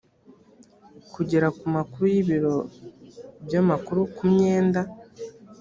[1.13, 2.55] kugera ku makuru y ibiro
[3.45, 4.81] by amakuru ku myenda